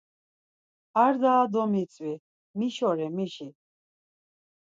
[1.05, 2.13] Ar daha domitzvi
[2.59, 3.47] miş ore mişi!